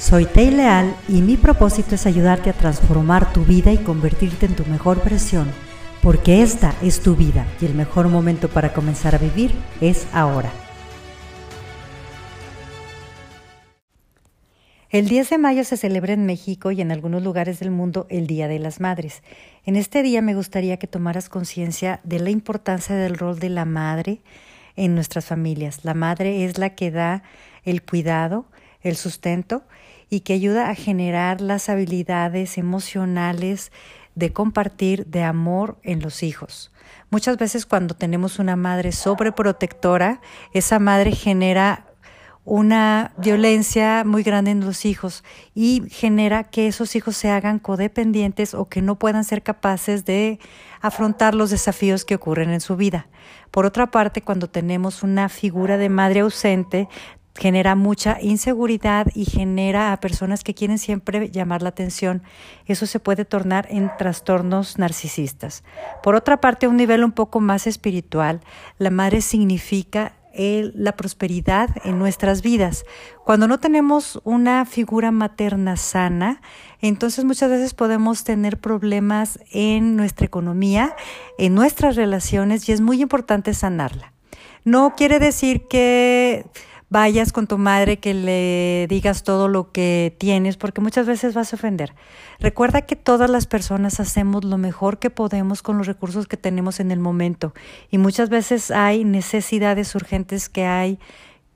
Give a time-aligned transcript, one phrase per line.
[0.00, 4.56] Soy Tei Leal y mi propósito es ayudarte a transformar tu vida y convertirte en
[4.56, 5.52] tu mejor versión,
[6.02, 9.52] porque esta es tu vida y el mejor momento para comenzar a vivir
[9.82, 10.50] es ahora.
[14.88, 18.26] El 10 de mayo se celebra en México y en algunos lugares del mundo el
[18.26, 19.22] Día de las Madres.
[19.66, 23.66] En este día me gustaría que tomaras conciencia de la importancia del rol de la
[23.66, 24.22] madre
[24.76, 25.84] en nuestras familias.
[25.84, 27.22] La madre es la que da
[27.64, 28.46] el cuidado,
[28.82, 29.62] el sustento
[30.08, 33.72] y que ayuda a generar las habilidades emocionales
[34.14, 36.72] de compartir, de amor en los hijos.
[37.10, 40.20] Muchas veces cuando tenemos una madre sobreprotectora,
[40.52, 41.86] esa madre genera
[42.44, 45.22] una violencia muy grande en los hijos
[45.54, 50.38] y genera que esos hijos se hagan codependientes o que no puedan ser capaces de
[50.80, 53.08] afrontar los desafíos que ocurren en su vida.
[53.50, 56.88] Por otra parte, cuando tenemos una figura de madre ausente,
[57.36, 62.22] genera mucha inseguridad y genera a personas que quieren siempre llamar la atención.
[62.66, 65.64] Eso se puede tornar en trastornos narcisistas.
[66.02, 68.40] Por otra parte, a un nivel un poco más espiritual,
[68.78, 72.84] la madre significa la prosperidad en nuestras vidas.
[73.24, 76.40] Cuando no tenemos una figura materna sana,
[76.80, 80.94] entonces muchas veces podemos tener problemas en nuestra economía,
[81.36, 84.12] en nuestras relaciones y es muy importante sanarla.
[84.64, 86.46] No quiere decir que
[86.90, 91.52] vayas con tu madre, que le digas todo lo que tienes, porque muchas veces vas
[91.52, 91.94] a ofender.
[92.40, 96.80] Recuerda que todas las personas hacemos lo mejor que podemos con los recursos que tenemos
[96.80, 97.54] en el momento
[97.90, 100.98] y muchas veces hay necesidades urgentes que hay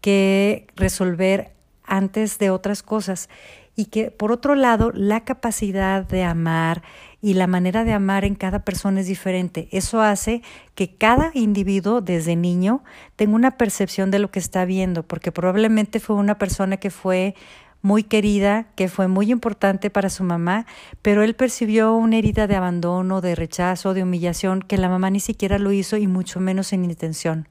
[0.00, 1.52] que resolver
[1.84, 3.28] antes de otras cosas
[3.76, 6.82] y que por otro lado la capacidad de amar
[7.22, 9.68] y la manera de amar en cada persona es diferente.
[9.72, 10.42] Eso hace
[10.74, 12.82] que cada individuo desde niño
[13.16, 17.34] tenga una percepción de lo que está viendo, porque probablemente fue una persona que fue
[17.82, 20.66] muy querida, que fue muy importante para su mamá,
[21.02, 25.20] pero él percibió una herida de abandono, de rechazo, de humillación, que la mamá ni
[25.20, 27.48] siquiera lo hizo y mucho menos en intención.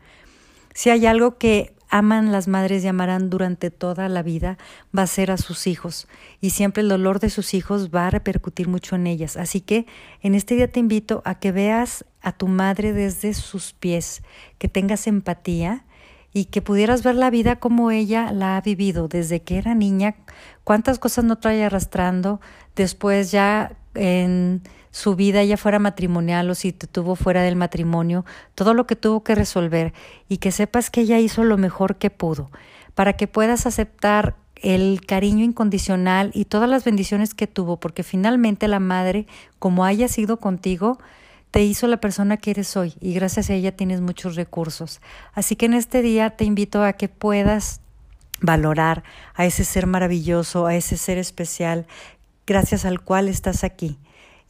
[0.73, 4.57] Si hay algo que aman las madres y amarán durante toda la vida
[4.97, 6.07] va a ser a sus hijos.
[6.39, 9.37] Y siempre el dolor de sus hijos va a repercutir mucho en ellas.
[9.37, 9.85] Así que
[10.21, 14.23] en este día te invito a que veas a tu madre desde sus pies,
[14.57, 15.85] que tengas empatía
[16.31, 20.15] y que pudieras ver la vida como ella la ha vivido desde que era niña,
[20.63, 22.39] cuántas cosas no trae arrastrando,
[22.75, 24.61] después ya en
[24.91, 28.95] su vida ya fuera matrimonial o si te tuvo fuera del matrimonio, todo lo que
[28.95, 29.93] tuvo que resolver
[30.27, 32.49] y que sepas que ella hizo lo mejor que pudo,
[32.95, 38.67] para que puedas aceptar el cariño incondicional y todas las bendiciones que tuvo, porque finalmente
[38.67, 39.25] la madre,
[39.57, 40.99] como haya sido contigo,
[41.51, 45.01] te hizo la persona que eres hoy y gracias a ella tienes muchos recursos.
[45.33, 47.81] Así que en este día te invito a que puedas
[48.41, 51.87] valorar a ese ser maravilloso, a ese ser especial,
[52.45, 53.97] gracias al cual estás aquí.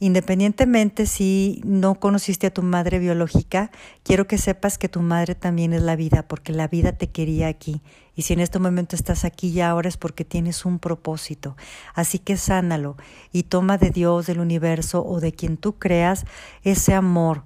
[0.02, 3.70] Independientemente si no conociste a tu madre biológica,
[4.02, 7.48] quiero que sepas que tu madre también es la vida, porque la vida te quería
[7.48, 7.82] aquí.
[8.16, 11.54] Y si en este momento estás aquí y ahora es porque tienes un propósito.
[11.94, 12.96] Así que sánalo
[13.30, 16.24] y toma de Dios, del universo o de quien tú creas
[16.62, 17.44] ese amor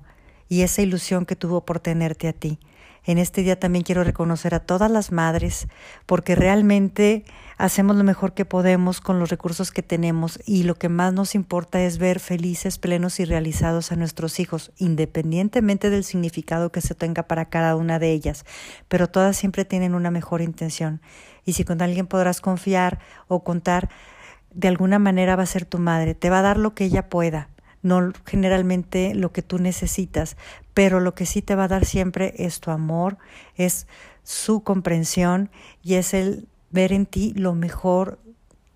[0.48, 2.60] y esa ilusión que tuvo por tenerte a ti.
[3.06, 5.68] En este día también quiero reconocer a todas las madres
[6.06, 7.24] porque realmente
[7.58, 11.34] hacemos lo mejor que podemos con los recursos que tenemos y lo que más nos
[11.34, 16.94] importa es ver felices, plenos y realizados a nuestros hijos, independientemente del significado que se
[16.94, 18.46] tenga para cada una de ellas,
[18.88, 21.02] pero todas siempre tienen una mejor intención.
[21.44, 23.90] Y si con alguien podrás confiar o contar,
[24.54, 27.08] de alguna manera va a ser tu madre, te va a dar lo que ella
[27.10, 27.48] pueda,
[27.84, 30.36] no generalmente lo que tú necesitas,
[30.72, 33.18] pero lo que sí te va a dar siempre es tu amor,
[33.54, 33.86] es
[34.24, 35.50] su comprensión
[35.82, 38.18] y es el ver en ti lo mejor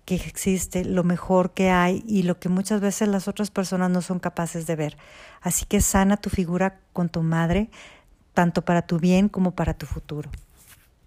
[0.05, 4.01] que existe, lo mejor que hay y lo que muchas veces las otras personas no
[4.01, 4.97] son capaces de ver.
[5.41, 7.69] Así que sana tu figura con tu madre,
[8.33, 10.29] tanto para tu bien como para tu futuro.